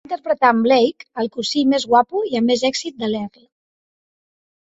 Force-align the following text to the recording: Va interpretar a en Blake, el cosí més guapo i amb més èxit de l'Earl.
Va 0.03 0.07
interpretar 0.09 0.49
a 0.51 0.53
en 0.53 0.61
Blake, 0.67 1.05
el 1.23 1.29
cosí 1.35 1.63
més 1.73 1.85
guapo 1.91 2.23
i 2.31 2.41
amb 2.41 2.51
més 2.53 2.65
èxit 2.71 2.99
de 3.05 3.11
l'Earl. 3.13 3.45